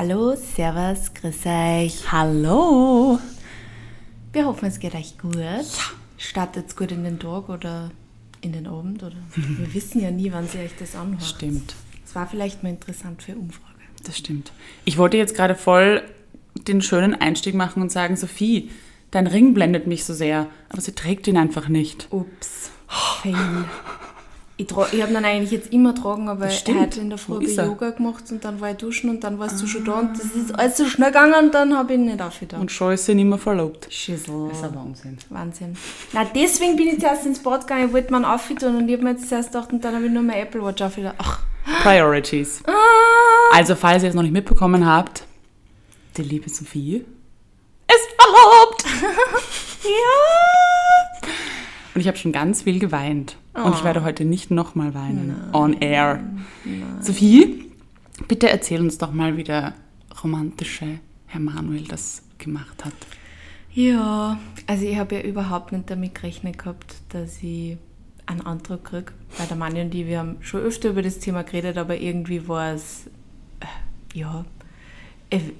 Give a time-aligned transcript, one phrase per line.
[0.00, 2.12] Hallo, Servus, grüß euch.
[2.12, 3.18] Hallo.
[4.32, 5.34] Wir hoffen, es geht euch gut.
[5.34, 5.60] Ja.
[6.16, 7.90] Startet gut in den Tag oder
[8.40, 11.24] in den Abend oder wir wissen ja nie, wann sie euch das anhört.
[11.24, 11.74] Stimmt.
[12.06, 13.74] Es war vielleicht mal interessant für Umfrage.
[14.04, 14.52] Das stimmt.
[14.84, 16.04] Ich wollte jetzt gerade voll
[16.54, 18.70] den schönen Einstieg machen und sagen, Sophie,
[19.10, 22.06] dein Ring blendet mich so sehr, aber sie trägt ihn einfach nicht.
[22.12, 22.70] Ups.
[22.86, 23.64] Fail.
[24.60, 26.80] Ich, ich habe ihn eigentlich jetzt immer tragen, aber stimmt.
[26.80, 27.66] heute in der Früh ich er?
[27.66, 30.26] Yoga gemacht und dann war ich duschen und dann warst du schon da und das
[30.34, 32.60] ist alles so schnell gegangen und dann habe ich ihn nicht aufgetan.
[32.62, 33.86] Und schon ist sie nicht mehr verlobt.
[33.88, 34.48] Schissel.
[34.48, 35.18] Das ist ein Wahnsinn.
[35.30, 35.76] Wahnsinn.
[36.12, 38.94] Na, deswegen bin ich zuerst ins Bad gegangen, ich wollte mir einen aufgetan und ich
[38.94, 41.14] habe mir jetzt zuerst gedacht und dann habe ich nur mein Apple Watch aufgetan.
[41.18, 41.40] Ach,
[41.84, 42.62] Priorities.
[42.66, 42.72] ah,
[43.54, 45.22] Also, falls ihr es noch nicht mitbekommen habt,
[46.16, 47.04] die liebe Sophie
[47.86, 48.84] ist verlobt.
[49.84, 50.67] ja.
[51.98, 53.38] Und ich habe schon ganz viel geweint.
[53.54, 55.34] Und ich werde heute nicht nochmal weinen.
[55.52, 56.22] On air.
[57.00, 57.64] Sophie,
[58.28, 59.74] bitte erzähl uns doch mal, wie der
[60.22, 62.92] romantische Herr Manuel das gemacht hat.
[63.72, 67.78] Ja, also ich habe ja überhaupt nicht damit gerechnet gehabt, dass ich
[68.26, 69.12] einen Antrag kriege.
[69.36, 72.46] Weil der Mann und ich, wir haben schon öfter über das Thema geredet, aber irgendwie
[72.46, 73.08] war es,
[73.58, 74.44] äh, ja,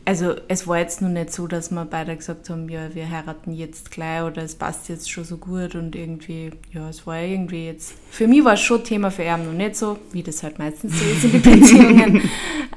[0.05, 3.53] also es war jetzt noch nicht so, dass wir beide gesagt haben, ja, wir heiraten
[3.53, 7.67] jetzt gleich oder es passt jetzt schon so gut und irgendwie, ja, es war irgendwie
[7.67, 10.59] jetzt, für mich war es schon Thema, für ihn noch nicht so, wie das halt
[10.59, 12.31] meistens so ist in den Beziehungen.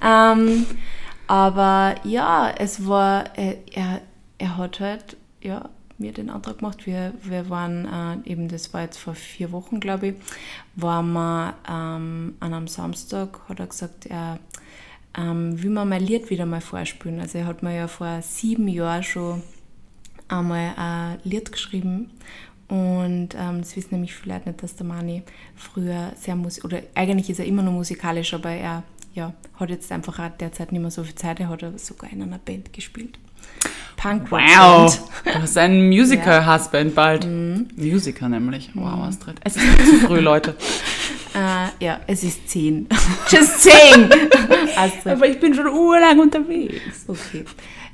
[0.05, 0.65] ähm,
[1.27, 4.01] aber ja, es war, äh, er,
[4.37, 6.85] er hat halt, ja, mir den Antrag gemacht.
[6.85, 10.15] Wir, wir waren, äh, eben das war jetzt vor vier Wochen, glaube ich,
[10.75, 14.39] waren wir ähm, an einem Samstag, hat er gesagt, er
[15.17, 17.19] ähm, will mir mein Lied wieder mal vorspielen.
[17.19, 19.43] Also er hat mir ja vor sieben Jahren schon
[20.27, 22.09] einmal ein Lied geschrieben
[22.67, 25.23] und ähm, das wissen nämlich viele Leute nicht, dass der Mani
[25.55, 29.91] früher sehr musik oder eigentlich ist er immer noch musikalisch, aber er ja, hat jetzt
[29.91, 31.39] einfach auch derzeit nicht mehr so viel Zeit.
[31.39, 33.19] Er hat sogar in einer Band gespielt.
[33.97, 35.09] Punk Wow!
[35.25, 37.27] Du hast einen Musical-Husband bald.
[37.75, 38.71] Musiker nämlich.
[38.73, 39.35] Wow, Astrid.
[39.43, 40.55] Es ist zu früh, Leute.
[41.33, 42.87] Äh, ja, es ist zehn.
[43.29, 43.67] Just!
[44.75, 45.13] Astrid.
[45.13, 47.05] Aber ich bin schon urlang unterwegs.
[47.07, 47.45] Okay.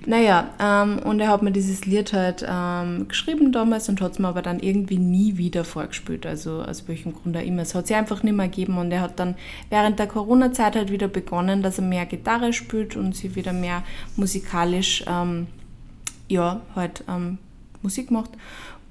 [0.05, 4.19] Naja, ähm, und er hat mir dieses Lied halt ähm, geschrieben damals und hat es
[4.19, 6.25] mir aber dann irgendwie nie wieder vorgespielt.
[6.25, 7.63] Also aus welchem Grund auch immer.
[7.63, 9.35] Es hat sich einfach nicht mehr gegeben und er hat dann
[9.69, 13.83] während der Corona-Zeit halt wieder begonnen, dass er mehr Gitarre spielt und sie wieder mehr
[14.15, 15.47] musikalisch, ähm,
[16.29, 17.37] ja, halt ähm,
[17.81, 18.31] Musik macht.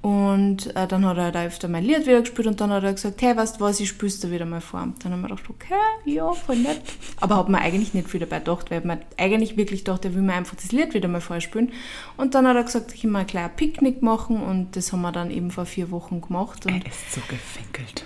[0.07, 2.93] Und äh, dann hat er da öfter mein Lied wieder gespielt und dann hat er
[2.93, 4.87] gesagt, hey, weißt du was, ich spiel's dir wieder mal vor.
[5.03, 5.73] Dann haben wir gedacht, okay,
[6.05, 6.81] ja, voll nett.
[7.19, 10.21] Aber hat mir eigentlich nicht viel dabei gedacht, weil man eigentlich wirklich dachte, er will
[10.21, 11.73] mir einfach das Lied wieder mal vorspielen.
[12.15, 15.01] Und dann hat er gesagt, ich will mal ein kleines Picknick machen und das haben
[15.01, 16.65] wir dann eben vor vier Wochen gemacht.
[16.65, 18.05] Und Er ist so gefinkelt.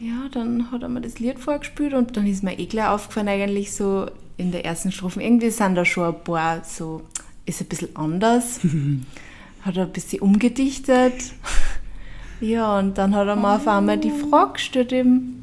[0.00, 3.28] ja, dann hat er mir das Lied vorgespielt und dann ist mir eh gleich aufgefallen,
[3.28, 4.06] eigentlich so
[4.38, 5.22] in der ersten Strophe.
[5.22, 7.02] Irgendwie sind da schon ein paar so,
[7.44, 8.60] ist ein bisschen anders.
[9.62, 11.14] hat er ein bisschen umgedichtet.
[12.42, 15.42] Ja, und dann hat er mir auf einmal die Frage gestellt im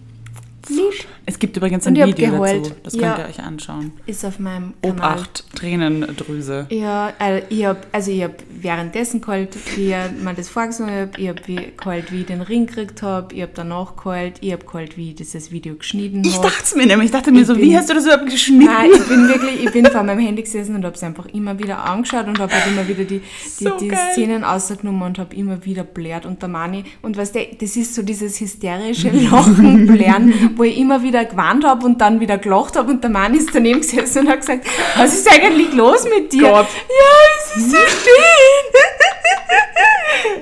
[0.68, 1.08] Lied.
[1.30, 2.72] Es gibt übrigens ein ich Video dazu.
[2.84, 3.14] Das Ja.
[3.16, 3.92] könnt ihr euch anschauen.
[4.06, 4.96] Ist auf meinem Kanal.
[5.18, 6.68] Obacht, Tränendrüse.
[6.70, 9.90] Ja, also ich hab, also ich hab währenddessen geheult, wie
[10.24, 13.42] mir das vorgesungen hat, ich hab wie- geheult, wie ich den Ring gekriegt habe, ich
[13.42, 16.48] hab danach geheult, ich hab geheult, wie ich dieses Video geschnitten Ich habe.
[16.48, 17.08] dachte es mir nämlich.
[17.08, 18.66] Ich dachte mir Ich so, bin- wie hast du das überhaupt geschnitten?
[18.66, 21.60] Nein, ich bin wirklich, ich bin vor meinem Handy gesessen und habe es einfach immer
[21.60, 23.20] wieder angeschaut und habe halt immer wieder die,
[23.60, 23.92] die, So die.
[24.14, 26.86] Szenen ausgenommen und habe immer wieder blärt und der Mani.
[27.02, 31.64] Und weißt du, das ist so dieses hysterische Lachen, Blären, wo ich immer wieder gewarnt
[31.66, 34.66] habe und dann wieder gelacht habe und der Mani ist daneben gesessen und hat gesagt,
[34.96, 36.44] was ist eigentlich los mit dir?
[36.44, 36.68] Gott.
[36.90, 38.82] Ja, es ist so schön.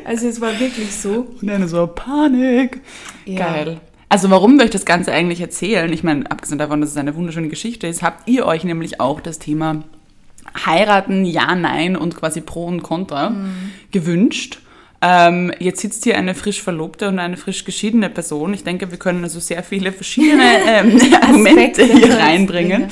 [0.05, 1.27] Also es war wirklich so.
[1.41, 2.81] Und dann so Panik.
[3.25, 3.53] Ja.
[3.53, 3.81] Geil.
[4.07, 7.15] Also warum wir euch das Ganze eigentlich erzählen, ich meine, abgesehen davon, dass es eine
[7.15, 9.83] wunderschöne Geschichte ist, habt ihr euch nämlich auch das Thema
[10.65, 13.71] heiraten, ja, nein und quasi pro und contra Mhm.
[13.91, 14.59] gewünscht.
[15.01, 18.53] Ähm, jetzt sitzt hier eine frisch verlobte und eine frisch geschiedene Person.
[18.53, 22.87] Ich denke, wir können also sehr viele verschiedene ähm, Argumente hier reinbringen.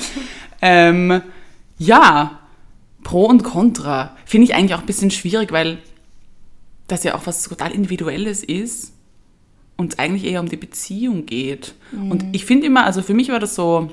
[0.60, 1.22] Ähm,
[1.78, 2.38] ja,
[3.02, 5.78] pro und contra finde ich eigentlich auch ein bisschen schwierig, weil
[6.88, 8.92] das ja auch was total Individuelles ist
[9.76, 11.74] und es eigentlich eher um die Beziehung geht.
[11.92, 13.90] Und ich finde immer, also für mich war das so,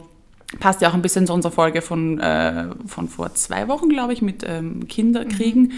[0.60, 4.14] passt ja auch ein bisschen zu unserer Folge von, äh, von vor zwei Wochen, glaube
[4.14, 5.74] ich, mit ähm, Kinderkriegen.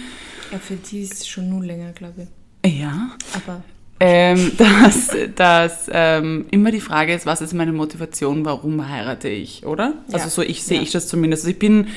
[0.52, 2.28] Ja, für die ist es schon nun länger, glaube
[2.64, 2.80] ich.
[2.80, 3.12] Ja.
[3.34, 3.64] Aber
[4.00, 9.66] Ähm, dass dass ähm, immer die Frage ist, was ist meine Motivation, warum heirate ich,
[9.66, 9.94] oder?
[10.12, 10.30] Also Ja.
[10.30, 10.84] so ich sehe Ja.
[10.84, 11.44] ich das zumindest.
[11.44, 11.88] Also ich bin,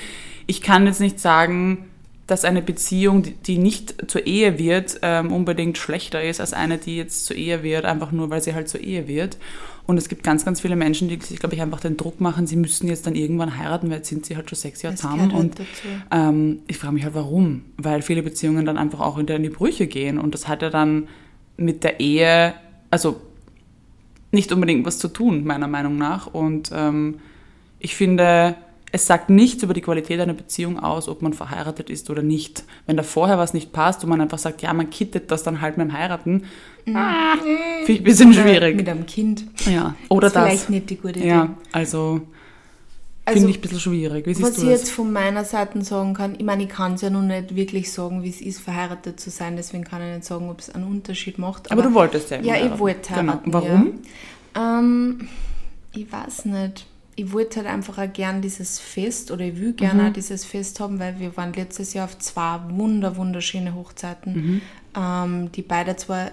[0.46, 1.86] ich kann jetzt nicht sagen,
[2.26, 6.76] dass eine Beziehung, die- die nicht zur Ehe wird, ähm, unbedingt schlechter ist als eine,
[6.78, 9.36] die jetzt zur Ehe wird, einfach nur, weil sie halt zur Ehe wird.
[9.86, 12.46] Und es gibt ganz, ganz viele Menschen, die sich, glaube ich, einfach den Druck machen,
[12.46, 15.32] sie müssen jetzt dann irgendwann heiraten, weil jetzt sind sie halt schon sechs Jahre zusammen.
[15.32, 15.60] halt Und
[16.10, 17.62] ähm, ich frage mich halt, warum?
[17.76, 20.18] Weil viele Beziehungen dann einfach auch wieder in die Brüche gehen.
[20.18, 21.06] Und das hat ja dann
[21.56, 22.54] mit der Ehe,
[22.90, 23.20] also
[24.32, 26.26] nicht unbedingt was zu tun, meiner Meinung nach.
[26.26, 27.20] Und ähm,
[27.78, 28.56] ich finde,
[28.96, 32.64] es sagt nichts über die Qualität einer Beziehung aus, ob man verheiratet ist oder nicht.
[32.86, 35.60] Wenn da vorher was nicht passt und man einfach sagt, ja, man kittet das dann
[35.60, 36.44] halt mit dem Heiraten,
[36.94, 37.36] ah,
[37.84, 38.76] finde ich ein bisschen Oder schwierig.
[38.76, 39.44] Mit einem Kind.
[39.66, 40.68] Ja, oder ist vielleicht das.
[40.70, 41.28] nicht die gute Idee.
[41.28, 42.22] Ja, also,
[43.26, 44.26] Also, finde ich ein bisschen schwierig.
[44.26, 44.64] Wie was ich das?
[44.64, 47.92] jetzt von meiner Seite sagen kann, ich meine, ich kann es ja noch nicht wirklich
[47.92, 50.84] sagen, wie es ist, verheiratet zu sein, deswegen kann ich nicht sagen, ob es einen
[50.86, 51.70] Unterschied macht.
[51.70, 52.78] Aber du wolltest ja Ja, ich heiraten.
[52.78, 53.32] wollte Genau.
[53.32, 53.52] heiraten.
[53.52, 53.92] Warum?
[54.54, 54.78] Ja.
[54.78, 55.28] Ähm,
[55.92, 56.86] ich weiß nicht.
[57.18, 60.08] Ich wollte halt einfach auch gern dieses Fest oder ich will gerne Mhm.
[60.08, 64.60] auch dieses Fest haben, weil wir waren letztes Jahr auf zwei wunder, wunderschöne Hochzeiten, Mhm.
[64.96, 66.30] ähm, die beide zwar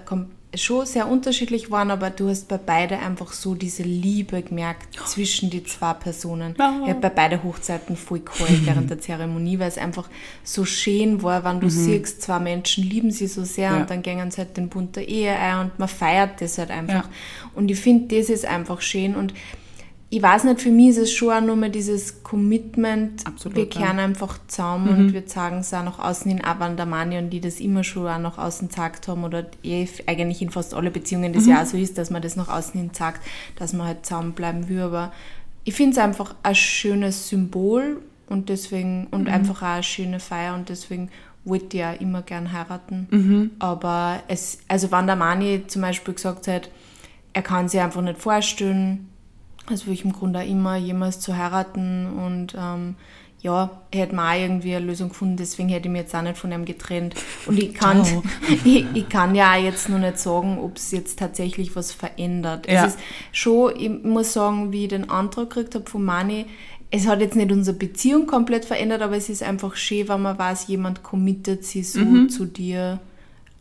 [0.56, 5.50] schon sehr unterschiedlich waren, aber du hast bei beide einfach so diese Liebe gemerkt zwischen
[5.50, 6.54] die zwei Personen.
[6.56, 10.08] Ich habe bei beide Hochzeiten voll geheult während der Zeremonie, weil es einfach
[10.44, 13.76] so schön war, wenn du siehst, zwei Menschen lieben sie so sehr Mhm.
[13.78, 13.82] Ja.
[13.82, 16.70] und dann gehen sie halt den Bund der Ehe ein und man feiert das halt
[16.70, 17.06] einfach.
[17.06, 17.10] Ja.
[17.56, 19.34] Und ich finde, das ist einfach schön und
[20.15, 23.63] ich weiß nicht, für mich ist es schon auch nur mal dieses Commitment, Absolut, wir
[23.63, 23.69] ja.
[23.69, 27.18] kehren einfach zusammen und wir sagen es auch nach außen hin, auch wenn der Mani
[27.18, 30.75] und die das immer schon auch nach außen gesagt haben oder eh eigentlich in fast
[30.75, 33.25] alle Beziehungen das ja auch so ist, dass man das nach außen hin sagt,
[33.56, 35.12] dass man halt zusammenbleiben will, aber
[35.63, 38.00] ich finde es einfach ein schönes Symbol
[38.30, 41.10] und deswegen und einfach auch eine schöne Feier und deswegen
[41.44, 43.07] wollte ich ja immer gern heiraten.
[43.57, 46.69] Aber es, also wenn der Mani zum Beispiel gesagt hat,
[47.33, 49.10] er kann sich einfach nicht vorstellen,
[49.71, 52.95] aus welchem Grund auch immer, jemals zu heiraten und ähm,
[53.42, 56.38] ja, er hätte mal irgendwie eine Lösung gefunden, deswegen hätte ich mich jetzt auch nicht
[56.38, 57.13] von ihm getrennt.
[57.45, 58.24] Und ich kann, Ciao.
[58.63, 62.71] ich, ich kann ja auch jetzt noch nicht sagen, ob es jetzt tatsächlich was verändert.
[62.71, 62.86] Ja.
[62.86, 63.00] Es ist
[63.33, 66.45] schon, ich muss sagen, wie ich den Antrag gekriegt habe von Mani,
[66.89, 70.38] es hat jetzt nicht unsere Beziehung komplett verändert, aber es ist einfach schön, wenn man
[70.38, 72.30] weiß, jemand committet sich so Mhm.
[72.30, 73.00] zu dir.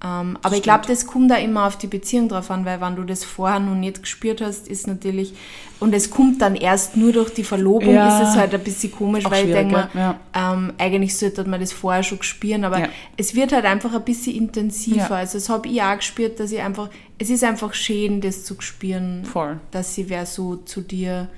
[0.04, 2.96] Ähm, aber ich glaube, das kommt da immer auf die Beziehung drauf an, weil wenn
[2.96, 5.32] du das vorher noch nicht gespürt hast, ist natürlich,
[5.78, 8.08] und es kommt dann erst nur durch die Verlobung, Ja.
[8.20, 10.14] ist es halt ein bisschen komisch, Auch weil ich denke, gell?
[10.34, 12.88] ähm, eigentlich sollte man das vorher schon spüren, aber Ja.
[13.16, 14.96] es wird halt einfach ein bisschen intensiver.
[15.10, 15.16] Ja.
[15.16, 18.56] Also das habe ich auch gespürt, dass ich einfach, es ist einfach schön, das zu
[18.60, 19.60] spüren, Voll.
[19.70, 21.28] dass sie wer so zu dir,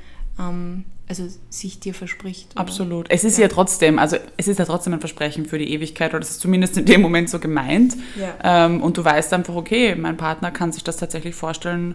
[0.41, 2.53] ähm, also sich dir verspricht.
[2.53, 2.61] oder?
[2.61, 3.07] Absolut.
[3.11, 3.49] Es ist ja.
[3.49, 6.77] trotzdem, also es ist ja trotzdem ein Versprechen für die Ewigkeit oder es ist zumindest
[6.77, 7.97] in dem Moment so gemeint.
[8.19, 8.67] Ja.
[8.67, 11.95] Ähm, und du weißt einfach, okay, mein Partner kann sich das tatsächlich vorstellen,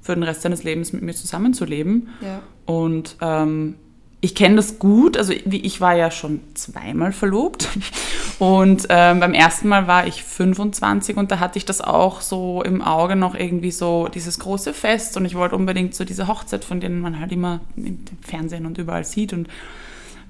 [0.00, 2.10] für den Rest seines Lebens mit mir zusammenzuleben.
[2.20, 2.42] Ja.
[2.66, 3.76] Und ähm,
[4.24, 7.68] ich kenne das gut, also ich war ja schon zweimal verlobt.
[8.38, 12.62] Und ähm, beim ersten Mal war ich 25 und da hatte ich das auch so
[12.62, 16.64] im Auge noch irgendwie so dieses große Fest und ich wollte unbedingt so diese Hochzeit,
[16.64, 19.46] von denen man halt immer im Fernsehen und überall sieht und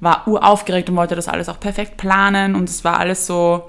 [0.01, 3.63] war uraufgeregt und wollte das alles auch perfekt planen und es war alles so,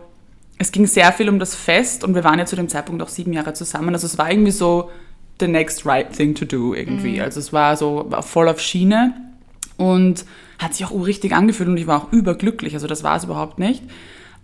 [0.57, 3.09] es ging sehr viel um das Fest und wir waren ja zu dem Zeitpunkt auch
[3.09, 4.89] sieben Jahre zusammen, also es war irgendwie so
[5.39, 9.13] the next right thing to do irgendwie, also es war so war voll auf Schiene
[9.77, 10.25] und
[10.59, 13.59] hat sich auch richtig angefühlt und ich war auch überglücklich, also das war es überhaupt
[13.59, 13.83] nicht.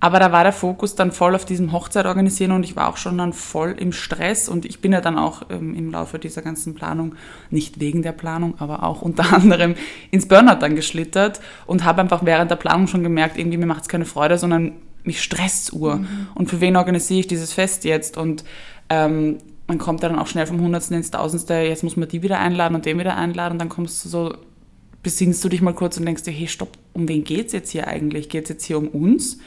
[0.03, 2.97] Aber da war der Fokus dann voll auf diesem Hochzeit organisieren und ich war auch
[2.97, 6.41] schon dann voll im Stress und ich bin ja dann auch ähm, im Laufe dieser
[6.41, 7.13] ganzen Planung,
[7.51, 9.75] nicht wegen der Planung, aber auch unter anderem
[10.09, 13.83] ins Burnout dann geschlittert und habe einfach während der Planung schon gemerkt, irgendwie mir macht
[13.83, 14.73] es keine Freude, sondern
[15.03, 16.03] mich stresst Uhr.
[16.33, 18.17] Und für wen organisiere ich dieses Fest jetzt?
[18.17, 18.43] Und
[18.89, 22.39] ähm, man kommt dann auch schnell vom Hundertsten ins Tausendste, jetzt muss man die wieder
[22.39, 24.33] einladen und den wieder einladen und dann kommst du so
[25.03, 27.87] besinnst du dich mal kurz und denkst dir, hey, stopp, um wen geht's jetzt hier
[27.87, 28.29] eigentlich?
[28.29, 29.39] Geht's jetzt hier um uns?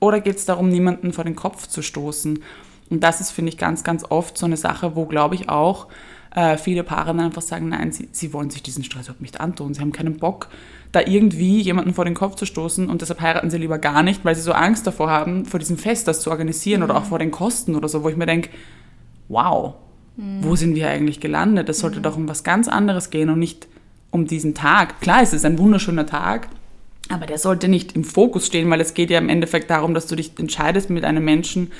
[0.00, 2.42] Oder geht's darum, niemanden vor den Kopf zu stoßen?
[2.90, 5.88] Und das ist, finde ich, ganz, ganz oft so eine Sache, wo, glaube ich, auch
[6.34, 9.40] äh, viele Paare dann einfach sagen, nein, sie, sie wollen sich diesen Stress überhaupt nicht
[9.40, 9.74] antun.
[9.74, 10.48] Sie haben keinen Bock,
[10.90, 14.24] da irgendwie jemanden vor den Kopf zu stoßen und deshalb heiraten sie lieber gar nicht,
[14.24, 17.18] weil sie so Angst davor haben, vor diesem Fest das zu organisieren oder auch vor
[17.18, 18.50] den Kosten oder so, wo ich mir denke,
[19.28, 19.74] wow,
[20.42, 21.68] wo sind wir eigentlich gelandet?
[21.70, 23.66] Es sollte doch um was ganz anderes gehen und nicht
[24.12, 25.00] um diesen Tag.
[25.00, 26.48] Klar, es ist ein wunderschöner Tag,
[27.08, 30.06] aber der sollte nicht im Fokus stehen, weil es geht ja im Endeffekt darum, dass
[30.06, 31.72] du dich entscheidest, mit einem Menschen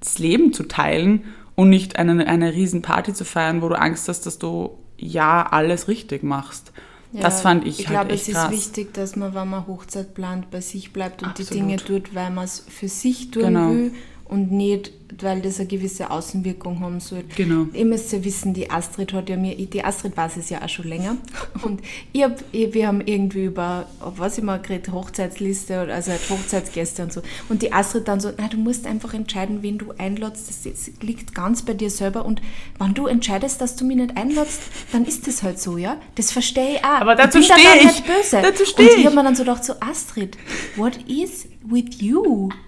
[0.00, 1.24] das Leben zu teilen
[1.56, 5.44] und nicht eine, eine riesen Party zu feiern, wo du Angst hast, dass du ja
[5.50, 6.72] alles richtig machst.
[7.12, 8.52] das fand ich, Ich halt glaube, echt es krass.
[8.52, 11.62] ist wichtig, dass man, wenn man Hochzeit plant, bei sich bleibt und die Absolut.
[11.64, 13.70] Dinge tut, weil man es für sich tun Genau.
[13.70, 13.92] will
[14.28, 17.24] und nicht, weil das eine gewisse Außenwirkung haben soll.
[17.34, 17.66] Genau.
[17.72, 20.68] Ihr müsst ja wissen, die Astrid hat ja mir, die Astrid weiß es ja auch
[20.68, 21.16] schon länger.
[21.62, 21.80] Und
[22.12, 26.20] ich hab, ich, wir haben irgendwie über, was ich mal geredet, Hochzeitsliste, oder also halt
[26.28, 27.22] Hochzeitsgäste und so.
[27.48, 30.48] Und die Astrid dann so, na, du musst einfach entscheiden, wen du einladest.
[30.50, 32.24] Das, das liegt ganz bei dir selber.
[32.26, 32.42] Und
[32.78, 34.60] wenn du entscheidest, dass du mich nicht einladest,
[34.92, 35.96] dann ist das halt so, ja?
[36.16, 37.00] Das verstehe ich auch.
[37.00, 37.84] Aber dazu ich bin da stehe ich.
[37.84, 38.42] nicht böse.
[38.42, 39.06] Dazu stehe Und ich ich.
[39.06, 40.36] habe mir dann so gedacht, so Astrid,
[40.76, 42.50] what is with you?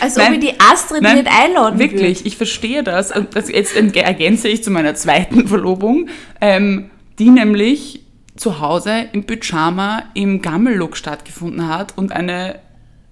[0.00, 0.34] Als ob Nein.
[0.34, 2.28] ich die Astrid Nein, nicht einladen Wirklich, würde.
[2.28, 3.14] ich verstehe das.
[3.14, 6.08] Und das jetzt ergänze ich zu meiner zweiten Verlobung,
[6.40, 8.00] ähm, die nämlich
[8.36, 12.58] zu Hause im Pyjama im Gammellook stattgefunden hat und eine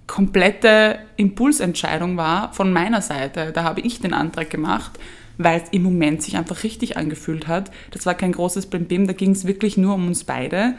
[0.07, 3.52] komplette Impulsentscheidung war von meiner Seite.
[3.52, 4.92] Da habe ich den Antrag gemacht,
[5.37, 7.71] weil es im Moment sich einfach richtig angefühlt hat.
[7.90, 10.75] Das war kein großes Bim, da ging es wirklich nur um uns beide.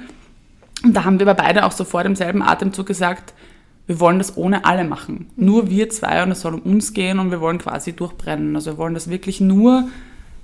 [0.83, 3.33] Und da haben wir aber beide auch sofort im selben Atemzug gesagt,
[3.89, 5.31] wir wollen das ohne alle machen.
[5.36, 8.55] Nur wir zwei und es soll um uns gehen und wir wollen quasi durchbrennen.
[8.55, 9.88] Also wir wollen das wirklich nur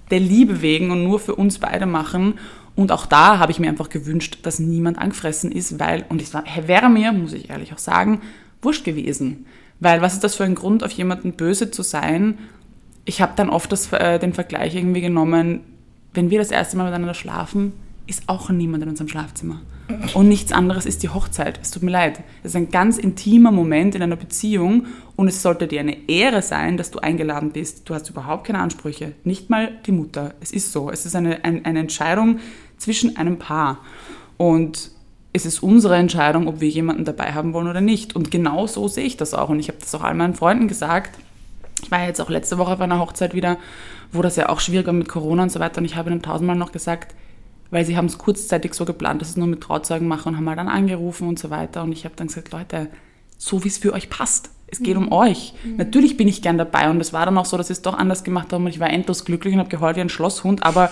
[0.10, 2.40] der Liebe wegen und nur für uns beide machen.
[2.76, 6.34] Und auch da habe ich mir einfach gewünscht, dass niemand angefressen ist, weil, und es
[6.34, 8.22] wäre mir, muss ich ehrlich auch sagen,
[8.64, 9.46] wurscht gewesen.
[9.80, 12.40] Weil was ist das für ein Grund, auf jemanden böse zu sein?
[13.06, 15.60] Ich habe dann oft das, äh, den Vergleich irgendwie genommen,
[16.16, 17.74] wenn wir das erste Mal miteinander schlafen,
[18.08, 19.62] ist auch niemand in unserem Schlafzimmer.
[20.14, 21.60] Und nichts anderes ist die Hochzeit.
[21.62, 22.24] Es tut mir leid.
[22.42, 26.42] Es ist ein ganz intimer Moment in einer Beziehung und es sollte dir eine Ehre
[26.42, 27.88] sein, dass du eingeladen bist.
[27.88, 29.14] Du hast überhaupt keine Ansprüche.
[29.24, 30.34] Nicht mal die Mutter.
[30.42, 30.90] Es ist so.
[30.90, 32.40] Es ist eine, ein, eine Entscheidung
[32.78, 33.80] zwischen einem Paar.
[34.38, 34.92] Und
[35.34, 38.16] es ist unsere Entscheidung, ob wir jemanden dabei haben wollen oder nicht.
[38.16, 39.50] Und genau so sehe ich das auch.
[39.50, 41.20] Und ich habe das auch all meinen Freunden gesagt.
[41.84, 43.58] Ich war jetzt auch letzte Woche auf einer Hochzeit wieder,
[44.12, 45.78] wo das ja auch schwierig war mit Corona und so weiter.
[45.78, 47.14] Und ich habe ihnen tausendmal noch gesagt,
[47.72, 50.38] weil sie haben es kurzzeitig so geplant, dass sie es nur mit Trauzeugen machen und
[50.38, 51.84] haben mal dann angerufen und so weiter.
[51.84, 52.90] Und ich habe dann gesagt, Leute,
[53.38, 54.50] so wie es für euch passt.
[54.68, 55.54] Es geht um euch.
[55.78, 57.98] Natürlich bin ich gern dabei und es war dann auch so, dass sie es doch
[57.98, 60.92] anders gemacht haben und ich war endlos glücklich und habe geheult wie ein Schlosshund, aber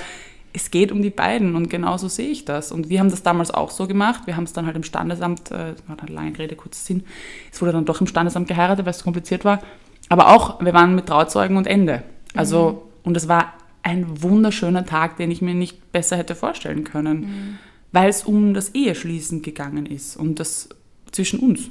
[0.53, 2.71] es geht um die beiden und genauso sehe ich das.
[2.71, 4.27] Und wir haben das damals auch so gemacht.
[4.27, 7.03] Wir haben es dann halt im Standesamt, äh, das war eine lange Rede, kurzer Sinn,
[7.51, 9.61] es wurde dann doch im Standesamt geheiratet, weil es so kompliziert war.
[10.09, 12.03] Aber auch, wir waren mit Trauzeugen und Ende.
[12.35, 13.53] Also, und es war
[13.83, 17.59] ein wunderschöner Tag, den ich mir nicht besser hätte vorstellen können,
[17.91, 20.69] weil es um das Eheschließen gegangen ist und das
[21.11, 21.69] zwischen uns.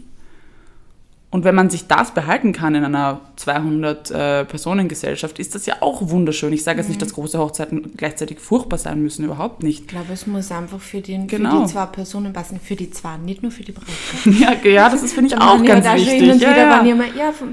[1.30, 6.52] Und wenn man sich das behalten kann in einer 200-Personen-Gesellschaft, ist das ja auch wunderschön.
[6.52, 9.80] Ich sage jetzt nicht, dass große Hochzeiten gleichzeitig furchtbar sein müssen, überhaupt nicht.
[9.80, 11.60] Ich glaube, es muss einfach für, den, Genau.
[11.60, 12.60] für die zwei Personen passen.
[12.62, 13.86] Für die zwei, nicht nur für die Braut.
[14.26, 16.42] Ja, ja das ist, finde ich, auch ganz wichtig.
[16.42, 16.82] Ja,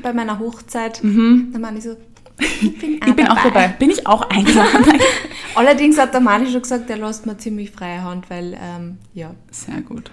[0.02, 1.96] bei meiner Hochzeit, dann meine ich so,
[2.40, 3.68] ich bin, Ich bin auch dabei.
[3.80, 4.86] Bin ich auch eingeladen?
[5.56, 9.34] Allerdings hat der Mani schon gesagt, der lässt mir ziemlich freie Hand, weil, ähm, ja,
[9.52, 10.12] Sehr gut.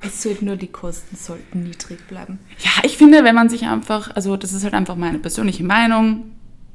[0.00, 2.38] es sollten nur die Kosten sollten niedrig bleiben.
[2.58, 6.24] Ja, ich finde, wenn man sich einfach, also das ist halt einfach meine persönliche Meinung,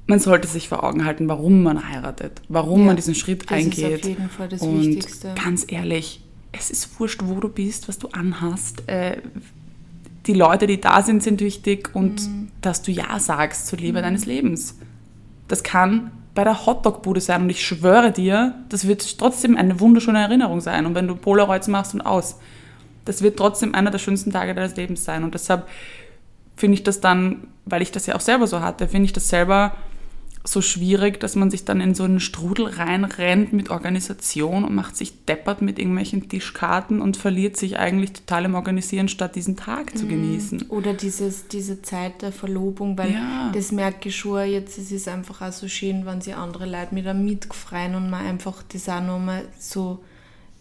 [0.08, 3.60] man sollte sich vor Augen halten, warum man heiratet, warum Ja, man diesen Schritt das
[3.60, 4.02] ist eingeht.
[4.04, 5.36] auf jeden Fall das Und Wichtigste.
[5.42, 8.84] ganz ehrlich, es ist wurscht, wo du bist, was du anhast.
[8.90, 9.18] Äh,
[10.26, 12.48] die Leute, die da sind, sind wichtig und Mhm.
[12.62, 14.76] dass du Ja sagst zur Liebe deines Lebens.
[15.50, 20.22] Das kann bei der Hotdog-Bude sein und ich schwöre dir, das wird trotzdem eine wunderschöne
[20.22, 20.86] Erinnerung sein.
[20.86, 22.40] Und wenn du Polaroids machst und aus,
[23.04, 25.26] das wird trotzdem einer der schönsten Tage deines Lebens sein.
[25.26, 25.68] Und deshalb
[26.56, 29.28] finde ich das dann, weil ich das ja auch selber so hatte, finde ich das
[29.28, 29.74] selber
[30.52, 34.96] so schwierig, dass man sich dann in so einen Strudel reinrennt mit Organisation und macht
[34.96, 39.98] sich deppert mit irgendwelchen Tischkarten und verliert sich eigentlich total im Organisieren, statt diesen Tag
[39.98, 40.64] zu genießen.
[40.70, 43.52] Oder dieses, diese Zeit der Verlobung, weil Ja.
[43.54, 46.94] das merke ich schon jetzt, es ist einfach auch so schön, wenn sie andere Leute
[46.96, 50.00] mit einem mitgefreien und man einfach das auch nochmal so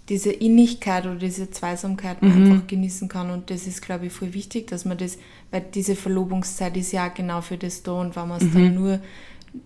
[0.08, 2.32] diese Innigkeit oder diese Zweisamkeit Mhm.
[2.32, 5.18] einfach genießen kann und das ist, glaube ich, voll wichtig, dass man das,
[5.50, 9.00] weil diese Verlobungszeit ist ja genau für das da und wenn man es dann nur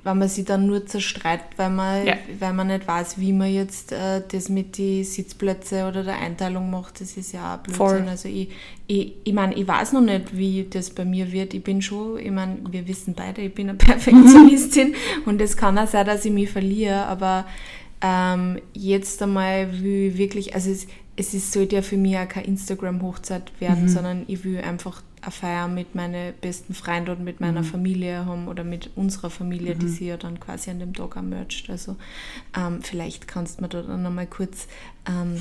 [0.04, 2.06] wenn man sich dann nur zerstreitet, weil man, Mhm.
[2.08, 2.14] Ja.
[2.40, 6.70] weil man nicht weiß, wie man jetzt äh, das mit den Sitzplätzen oder der Einteilung
[6.70, 7.76] macht, das ist ja auch Blödsinn.
[7.86, 8.04] Voll.
[8.08, 8.48] Also ich,
[8.86, 11.54] ich, ich meine, ich weiß noch nicht, wie das bei mir wird.
[11.54, 13.78] Ich bin schon, ich meine, wir wissen beide, ich bin eine
[14.26, 14.94] Perfektionistin
[15.26, 17.46] und es kann auch sein, dass ich mich verliere, aber
[18.00, 22.28] ähm, jetzt einmal will ich wirklich, also es, es ist, sollte ja für mich auch
[22.28, 27.40] keine Instagram-Hochzeit werden, sondern ich will einfach eine Feier mit meinen besten Freunden und mit
[27.40, 31.16] meiner Familie haben oder mit unserer Familie, die sie ja dann quasi an dem Tag
[31.16, 31.70] auch mercht.
[31.70, 31.96] Also
[32.56, 34.66] ähm, vielleicht kannst du mir da dann nochmal kurz
[35.08, 35.40] ähm, äh,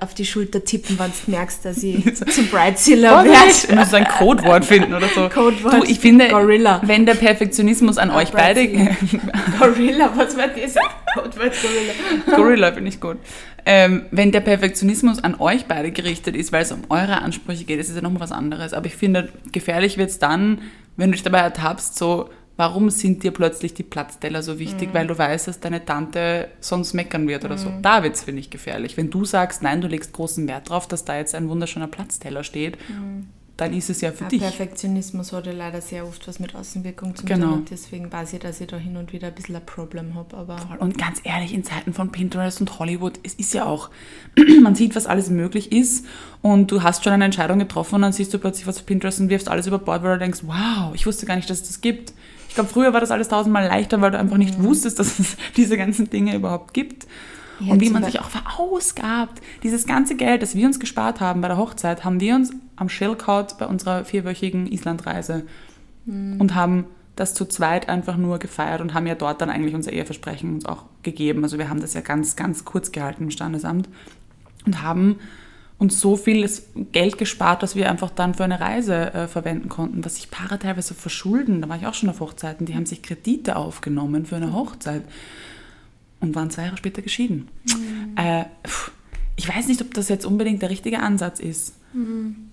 [0.00, 3.66] auf die Schulter tippen, wenn du merkst, dass ich zum Bridezilla werde.
[3.68, 5.28] Du musst ein Codewort finden oder so.
[5.28, 5.74] Codewort.
[5.74, 6.80] Du, ich finde, Gorilla.
[6.84, 8.66] wenn der Perfektionismus an euch beide,
[9.58, 10.74] Gorilla, was war das?
[11.14, 12.36] Gorilla.
[12.36, 13.16] Gorilla finde ich gut.
[13.64, 17.80] Ähm, wenn der Perfektionismus an euch beide gerichtet ist, weil es um eure Ansprüche geht,
[17.80, 18.72] ist es ja nochmal was anderes.
[18.72, 20.62] Aber ich finde, gefährlich wird es dann,
[20.96, 24.94] wenn du dich dabei ertappst, so, warum sind dir plötzlich die Platzteller so wichtig, mhm.
[24.94, 27.60] weil du weißt, dass deine Tante sonst meckern wird oder mhm.
[27.60, 27.72] so.
[27.82, 28.96] Da wird es, finde ich, gefährlich.
[28.96, 32.44] Wenn du sagst, nein, du legst großen Wert drauf, dass da jetzt ein wunderschöner Platzteller
[32.44, 34.40] steht, mhm dann ist es ja für ja, dich.
[34.40, 37.40] Perfektionismus hat ja leider sehr oft was mit Außenwirkung zu tun.
[37.40, 37.58] Genau.
[37.70, 40.36] Deswegen weiß ich, dass ich da hin und wieder ein bisschen ein Problem habe.
[40.36, 43.88] Aber Und ganz ehrlich, in Zeiten von Pinterest und Hollywood, es ist ja auch,
[44.62, 46.04] man sieht, was alles möglich ist
[46.42, 49.20] und du hast schon eine Entscheidung getroffen und dann siehst du plötzlich was auf Pinterest
[49.20, 51.66] und wirfst alles über Bord, weil du denkst, wow, ich wusste gar nicht, dass es
[51.66, 52.12] das gibt.
[52.56, 54.64] Ich glaube, früher war das alles tausendmal leichter, weil du einfach nicht mhm.
[54.64, 57.06] wusstest, dass es diese ganzen Dinge überhaupt gibt.
[57.60, 59.42] Ja, und wie man sich auch verausgabt.
[59.62, 62.88] Dieses ganze Geld, das wir uns gespart haben bei der Hochzeit, haben wir uns am
[62.88, 65.44] Shellcout bei unserer vierwöchigen Islandreise
[66.06, 66.40] mhm.
[66.40, 69.92] und haben das zu zweit einfach nur gefeiert und haben ja dort dann eigentlich unser
[69.92, 71.44] Eheversprechen uns auch gegeben.
[71.44, 73.86] Also wir haben das ja ganz, ganz kurz gehalten im Standesamt
[74.64, 75.18] und haben
[75.78, 76.48] uns so viel
[76.92, 80.58] Geld gespart, dass wir einfach dann für eine Reise äh, verwenden konnten, was sich Paare
[80.58, 81.60] teilweise verschulden.
[81.60, 85.02] Da war ich auch schon auf Hochzeiten, die haben sich Kredite aufgenommen für eine Hochzeit
[86.20, 87.48] und waren zwei Jahre später geschieden.
[87.66, 88.16] Mhm.
[88.16, 88.44] Äh,
[89.36, 91.74] ich weiß nicht, ob das jetzt unbedingt der richtige Ansatz ist.
[91.92, 92.50] Mhm.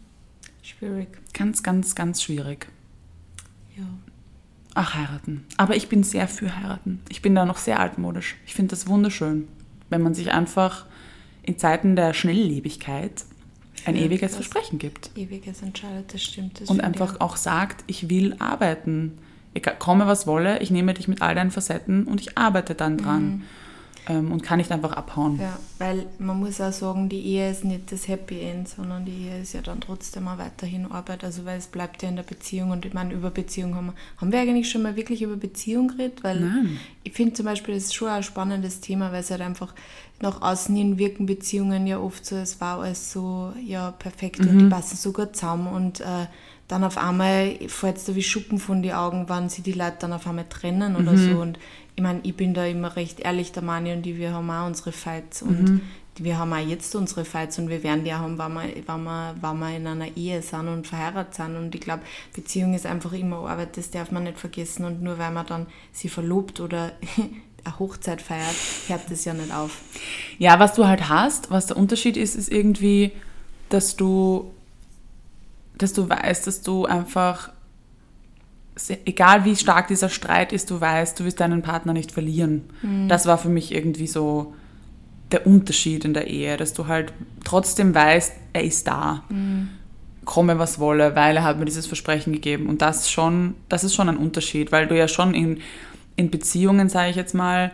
[0.62, 1.08] Schwierig.
[1.34, 2.68] Ganz, ganz, ganz schwierig.
[3.78, 3.86] Ja.
[4.74, 5.46] Ach, heiraten.
[5.56, 7.02] Aber ich bin sehr für heiraten.
[7.08, 8.36] Ich bin da noch sehr altmodisch.
[8.46, 9.48] Ich finde das wunderschön,
[9.90, 10.86] wenn man sich einfach
[11.44, 13.26] in Zeiten der Schnelllebigkeit
[13.86, 15.12] ein ja, ewiges Versprechen gibt.
[15.16, 16.62] Ewiges entscheidet, das stimmt.
[16.62, 19.18] Das und einfach auch sagt, ich will arbeiten
[19.54, 22.98] egal, komme was wolle, ich nehme dich mit all deinen Facetten und ich arbeite dann
[22.98, 23.24] dran.
[23.24, 23.42] Mhm.
[24.10, 25.40] Ähm, und kann nicht einfach abhauen.
[25.40, 29.28] Ja, weil man muss auch sagen, die Ehe ist nicht das Happy End, sondern die
[29.28, 32.24] Ehe ist ja dann trotzdem auch weiterhin Arbeit, also weil es bleibt ja in der
[32.24, 35.38] Beziehung und ich meine, über Beziehung haben wir, haben wir eigentlich schon mal wirklich über
[35.38, 36.80] Beziehung geredet, weil Nein.
[37.04, 39.74] ich finde zum Beispiel, das ist schon ein spannendes Thema, weil es halt einfach
[40.22, 44.50] nach außen hin wirken Beziehungen ja oft so, es war alles so, ja, perfekt mhm.
[44.50, 46.28] und die passen so gut zusammen und äh,
[46.68, 49.98] dann auf einmal fällt es da wie Schuppen von die Augen, wann sie die Leute
[50.00, 51.32] dann auf einmal trennen oder mhm.
[51.32, 51.40] so.
[51.42, 51.60] Und
[51.96, 54.66] ich meine, ich bin da immer recht ehrlich, der Mani und die, wir haben auch
[54.66, 55.82] unsere Fights und mhm.
[56.18, 59.04] wir haben auch jetzt unsere Fights und wir werden die auch haben, wenn wir, wenn,
[59.04, 61.56] wir, wenn wir in einer Ehe sind und verheiratet sind.
[61.56, 64.86] Und ich glaube, Beziehung ist einfach immer Arbeit, das darf man nicht vergessen.
[64.86, 66.94] Und nur weil man dann sie verlobt oder
[67.64, 68.56] eine Hochzeit feiert,
[68.88, 69.82] hört das ja nicht auf.
[70.40, 73.12] Ja, was du halt hast, was der Unterschied ist, ist irgendwie,
[73.70, 74.52] dass du
[75.78, 77.52] dass du weißt, dass du einfach,
[79.06, 82.64] egal wie stark dieser Streit ist, du weißt, du wirst deinen Partner nicht verlieren.
[82.82, 83.08] Mhm.
[83.08, 84.54] Das war für mich irgendwie so
[85.32, 89.24] der Unterschied in der Ehe, dass du halt trotzdem weißt, er ist da.
[89.30, 89.70] Mhm.
[90.26, 92.68] Komme was wolle, weil er hat mir dieses Versprechen gegeben.
[92.68, 95.60] Und das schon, das ist schon ein Unterschied, weil du ja schon in,
[96.16, 97.72] in Beziehungen, sage ich jetzt mal,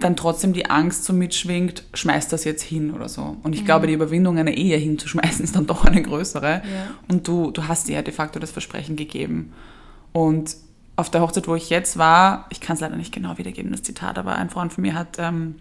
[0.00, 3.36] dann trotzdem die Angst so mitschwingt, schmeißt das jetzt hin oder so.
[3.42, 3.66] Und ich mhm.
[3.66, 6.48] glaube, die Überwindung, eine Ehe hinzuschmeißen, ist dann doch eine größere.
[6.48, 6.62] Ja.
[7.08, 9.52] Und du, du hast dir ja de facto das Versprechen gegeben.
[10.14, 10.56] Und
[10.96, 13.82] auf der Hochzeit, wo ich jetzt war, ich kann es leider nicht genau wiedergeben, das
[13.82, 15.56] Zitat, aber ein Freund von mir hat ähm,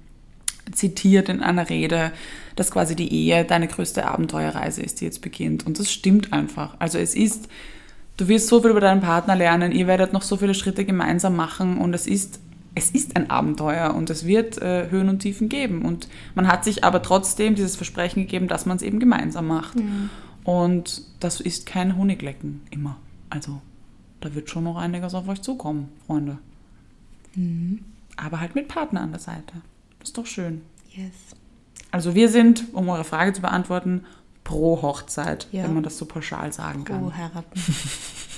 [0.72, 2.12] zitiert in einer Rede,
[2.56, 5.66] dass quasi die Ehe deine größte Abenteuerreise ist, die jetzt beginnt.
[5.66, 6.76] Und das stimmt einfach.
[6.78, 7.50] Also es ist,
[8.18, 11.36] du wirst so viel über deinen Partner lernen, ihr werdet noch so viele Schritte gemeinsam
[11.36, 12.40] machen und es ist
[12.76, 15.84] es ist ein Abenteuer und es wird äh, Höhen und Tiefen geben.
[15.84, 19.76] Und man hat sich aber trotzdem dieses Versprechen gegeben, dass man es eben gemeinsam macht.
[19.76, 20.10] Mhm.
[20.44, 22.98] Und das ist kein Honiglecken immer.
[23.30, 23.62] Also
[24.24, 26.38] da wird schon noch einiges auf euch zukommen, Freunde.
[27.36, 27.84] Mhm.
[28.16, 29.56] Aber halt mit Partner an der Seite.
[30.00, 30.62] Das ist doch schön.
[30.92, 31.14] Yes.
[31.92, 34.06] Also wir sind, um eure Frage zu beantworten,
[34.44, 35.64] pro Hochzeit, ja.
[35.64, 37.02] wenn man das so pauschal sagen pro kann.
[37.02, 37.60] Pro heiraten.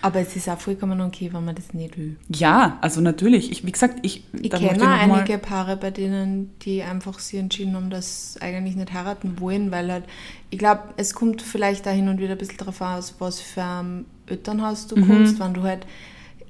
[0.00, 2.16] Aber es ist auch vollkommen okay, wenn man das nicht will.
[2.28, 3.50] Ja, also natürlich.
[3.50, 7.90] Ich, wie gesagt, ich, ich kenne einige Paare, bei denen die einfach sich entschieden haben,
[7.90, 10.04] dass sie eigentlich nicht heiraten wollen, weil halt,
[10.50, 13.62] ich glaube, es kommt vielleicht da hin und wieder ein bisschen darauf aus, was für
[13.62, 15.08] ein Elternhaus du mhm.
[15.08, 15.40] kommst.
[15.40, 15.86] Wenn du halt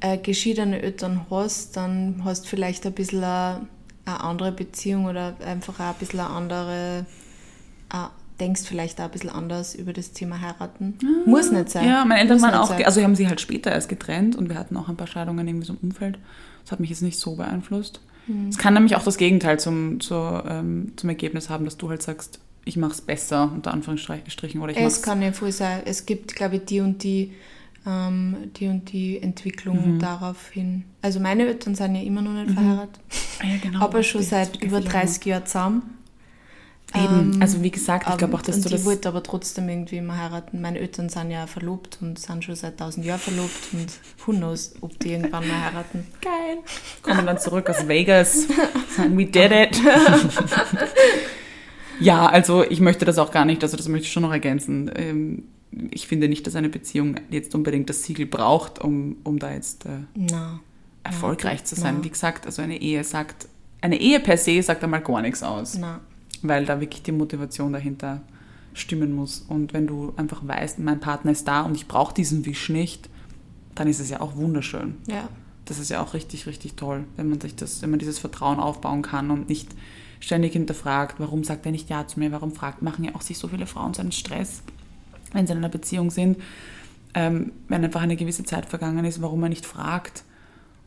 [0.00, 3.66] äh, geschiedene Eltern hast, dann hast du vielleicht ein bisschen eine,
[4.04, 7.06] eine andere Beziehung oder einfach auch ein bisschen eine andere,
[7.88, 10.98] eine denkst vielleicht auch ein bisschen anders über das Thema heiraten.
[11.02, 11.86] Ah, Muss nicht sein.
[11.86, 12.84] Ja, meine Eltern Muss waren auch, sein.
[12.84, 15.66] also haben sie halt später erst getrennt und wir hatten auch ein paar Scheidungen irgendwie
[15.66, 16.18] so im Umfeld.
[16.62, 18.00] Das hat mich jetzt nicht so beeinflusst.
[18.26, 18.48] Hm.
[18.48, 22.02] Es kann nämlich auch das Gegenteil zum, zur, ähm, zum Ergebnis haben, dass du halt
[22.02, 24.60] sagst, ich mache es besser, unter Anführungsstrichen.
[24.60, 25.80] Oder ich es kann ja voll sein.
[25.86, 27.32] Es gibt, glaube ich, die und die,
[27.86, 29.98] ähm, die und die Entwicklung mhm.
[29.98, 30.84] darauf hin.
[31.00, 32.54] Also meine Eltern sind ja immer noch nicht mhm.
[32.54, 33.00] verheiratet.
[33.42, 33.80] Ja, genau.
[33.80, 35.97] Aber schon seit über 30 Jahren zusammen
[36.94, 38.84] Eben, Ähm, also wie gesagt, ich glaube auch, dass und du das...
[38.84, 40.60] wollte aber trotzdem irgendwie immer heiraten.
[40.60, 43.86] Meine Eltern sind ja verlobt und sind schon seit tausend Jahren verlobt und
[44.26, 46.06] who knows, ob die irgendwann mal heiraten.
[46.22, 46.58] Geil.
[47.02, 48.46] Kommen dann zurück aus Vegas.
[48.96, 49.80] Sagen, we did it.
[52.00, 54.90] ja, also ich möchte das auch gar nicht, also das möchte ich schon noch ergänzen.
[54.94, 55.44] Ähm,
[55.90, 59.84] Ich finde nicht, dass eine Beziehung jetzt unbedingt das Siegel braucht, um, um da jetzt
[59.84, 60.60] äh, Na,
[61.04, 61.96] erfolgreich zu sein.
[61.98, 62.04] Ja.
[62.04, 63.46] Wie gesagt, also eine Ehe sagt,
[63.82, 66.00] eine Ehe per se sagt einmal gar nichts aus, na,
[66.42, 68.22] weil da wirklich die Motivation dahinter
[68.74, 69.44] stimmen muss.
[69.48, 73.08] Und wenn du einfach weißt, mein Partner ist da und ich brauche diesen Wisch nicht,
[73.74, 74.96] dann ist es ja auch wunderschön.
[75.06, 75.28] ja.
[75.64, 78.58] Das ist ja auch richtig, richtig toll, wenn man sich das, wenn man dieses Vertrauen
[78.58, 79.68] aufbauen kann und nicht
[80.18, 83.36] ständig hinterfragt, warum sagt er nicht Ja zu mir, warum fragt, machen ja auch sich
[83.36, 84.62] so viele Frauen so einen Stress,
[85.34, 86.38] wenn sie in einer Beziehung sind,
[87.12, 90.24] ähm, wenn einfach eine gewisse Zeit vergangen ist, warum er nicht fragt.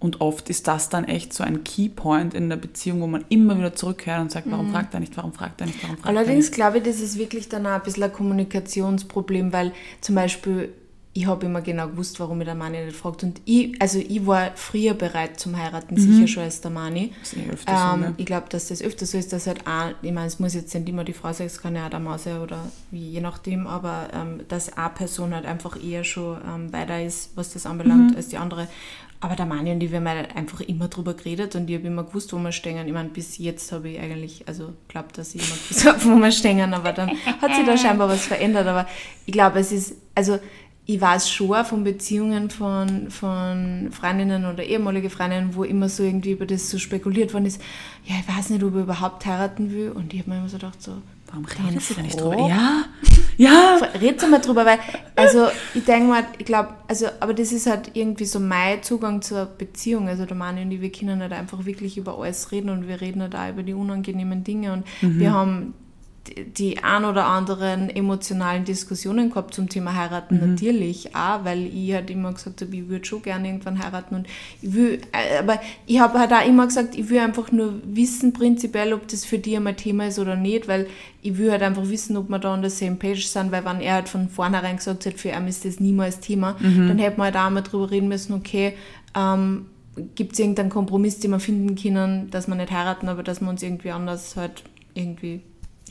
[0.01, 3.57] Und oft ist das dann echt so ein Keypoint in der Beziehung, wo man immer
[3.57, 6.11] wieder zurückkehrt und sagt, warum fragt er nicht, warum fragt er nicht, warum fragt er
[6.11, 6.17] Mhm.
[6.17, 6.55] Allerdings nicht.
[6.55, 10.73] glaube ich, das ist wirklich dann auch ein bisschen ein Kommunikationsproblem, weil zum Beispiel
[11.13, 13.21] ich habe immer genau gewusst, warum mich der Mani nicht fragt.
[13.23, 17.11] Und ich, also ich war früher bereit zum Heiraten, sicher schon als der Mani.
[17.19, 18.13] Das ist eh öfter so, Ähm, ne?
[18.15, 20.73] Ich glaube, dass das öfter so ist, dass halt auch, ich meine, es muss jetzt
[20.73, 22.59] nicht immer die Frau sein, es kann ja auch der Mann sein oder
[22.91, 27.31] wie, je nachdem, aber ähm, dass eine Person halt einfach eher schon ähm, weiter ist,
[27.35, 27.71] was das Mhm.
[27.71, 28.69] anbelangt, als die andere.
[29.23, 31.85] Aber der Mani und ich, wir haben halt einfach immer drüber geredet und ich habe
[31.85, 32.87] immer gewusst, wo wir stehen.
[32.87, 36.19] Ich meine, bis jetzt habe ich eigentlich, also glaubt, dass ich immer gewusst habe, wo
[36.19, 38.65] wir stehen, aber dann hat sich da scheinbar was verändert.
[38.65, 38.87] Aber
[39.27, 40.39] ich glaube, es ist, also
[40.87, 46.31] ich weiß schon von Beziehungen von, von Freundinnen oder ehemalige Freundinnen, wo immer so irgendwie
[46.31, 47.61] über das so spekuliert worden ist,
[48.05, 49.91] ja, ich weiß nicht, ob er überhaupt heiraten will.
[49.91, 50.93] Und ich habe mir immer so gedacht, so,
[51.31, 52.47] Warum redet sie da nicht drüber?
[52.47, 52.85] Ja,
[53.37, 53.79] ja.
[53.99, 54.79] Redet mal drüber, weil,
[55.15, 59.21] also ich denke mal, ich glaube, also, aber das ist halt irgendwie so mein Zugang
[59.21, 60.09] zur Beziehung.
[60.09, 62.99] Also der Mani und ich, wir können halt einfach wirklich über alles reden und wir
[62.99, 65.73] reden halt auch über die unangenehmen Dinge und wir haben
[66.57, 72.11] die, ein oder anderen emotionalen Diskussionen gehabt zum Thema heiraten, natürlich auch, weil ich halt
[72.11, 74.27] immer gesagt habe, ich würde schon gerne irgendwann heiraten und
[74.61, 78.33] ich will, äh, aber ich habe halt auch immer gesagt, ich will einfach nur wissen
[78.33, 80.87] prinzipiell, ob das für dich einmal Thema ist oder nicht, weil
[81.23, 83.81] ich will halt einfach wissen, ob wir da on the same page sind, weil wenn
[83.81, 86.55] er halt von vornherein gesagt hat, für ihn ist das niemals Thema,
[86.87, 88.73] dann hätte man halt auch mal drüber reden müssen, okay,
[89.15, 89.65] ähm,
[90.15, 93.49] gibt es irgendeinen Kompromiss, den wir finden können, dass wir nicht heiraten, aber dass wir
[93.49, 95.41] uns irgendwie anders halt irgendwie,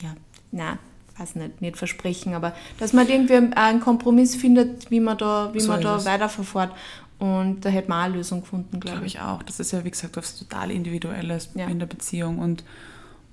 [0.01, 0.13] ja,
[0.51, 0.77] na,
[1.17, 5.59] weiß nicht, nicht versprechen, aber dass man irgendwie einen Kompromiss findet, wie man da, wie
[5.59, 6.05] So man ist da es.
[6.05, 6.71] weiterverfährt.
[7.19, 9.15] Und da hätte man auch eine Lösung gefunden, glaube Glaube ich.
[9.15, 9.43] ich auch.
[9.43, 11.67] Das ist ja, wie gesagt, was total Individuelles Ja.
[11.67, 12.39] in der Beziehung.
[12.39, 12.63] Und,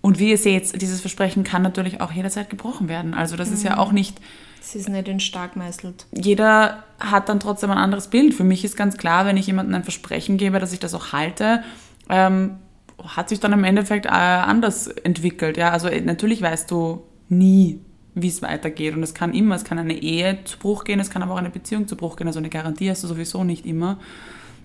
[0.02, 3.14] und wie ihr seht, dieses Versprechen kann natürlich auch jederzeit gebrochen werden.
[3.14, 3.68] Also das ist Mhm.
[3.70, 4.20] ja auch nicht,
[4.60, 6.04] Es ist nicht in stark meißelt.
[6.12, 8.34] jeder hat dann trotzdem ein anderes Bild.
[8.34, 11.12] Für mich ist ganz klar, wenn ich jemandem ein Versprechen gebe, dass ich das auch
[11.14, 11.62] halte,
[12.10, 12.56] ähm,
[13.02, 15.56] hat sich dann im Endeffekt äh, anders entwickelt.
[15.56, 17.80] Ja, also äh, natürlich weißt du nie,
[18.14, 18.94] wie es weitergeht.
[18.94, 21.38] Und es kann immer, es kann eine Ehe zu Bruch gehen, es kann aber auch
[21.38, 22.26] eine Beziehung zu Bruch gehen.
[22.26, 23.98] Also eine Garantie hast du sowieso nicht immer.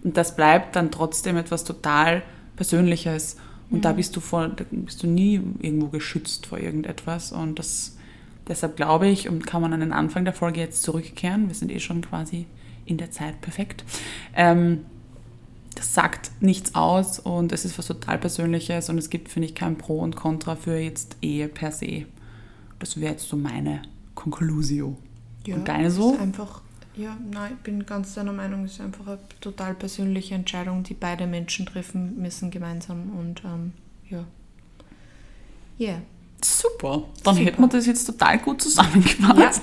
[0.03, 2.23] Und das bleibt dann trotzdem etwas total
[2.55, 3.37] Persönliches.
[3.69, 7.31] Und da bist du vor, bist du nie irgendwo geschützt vor irgendetwas.
[7.31, 7.97] Und das,
[8.47, 11.47] deshalb glaube ich, und kann man an den Anfang der Folge jetzt zurückkehren.
[11.47, 12.45] Wir sind eh schon quasi
[12.85, 13.83] in der Zeit perfekt.
[14.35, 14.85] Ähm,
[15.83, 19.77] sagt nichts aus und es ist was total Persönliches und es gibt, finde ich, kein
[19.77, 22.05] Pro und Contra für jetzt Ehe per se.
[22.79, 23.81] Das wäre jetzt so meine
[24.15, 24.97] Conclusio.
[25.47, 26.13] und deine so?
[26.13, 26.61] Ist einfach,
[26.95, 30.93] ja, nein, ich bin ganz deiner Meinung, es ist einfach eine total persönliche Entscheidung, die
[30.93, 33.11] beide Menschen treffen müssen gemeinsam.
[33.17, 33.73] Und ähm,
[34.09, 34.25] ja.
[35.79, 36.01] Yeah.
[36.43, 37.03] Super.
[37.23, 37.45] Dann Super.
[37.47, 39.61] hätten wir das jetzt total gut zusammengefasst.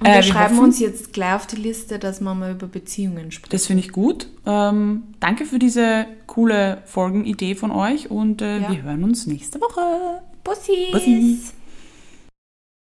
[0.00, 2.66] Und Äh, wir schreiben hoffen- uns jetzt gleich auf die Liste, dass wir mal über
[2.66, 3.50] Beziehungen sprechen.
[3.52, 4.28] Das finde ich gut.
[4.46, 8.70] Ähm, danke für diese coole Folgenidee von euch und äh, Ja.
[8.70, 10.22] wir hören uns nächste Woche.
[10.44, 10.90] Bussis!
[10.92, 11.38] Bussi.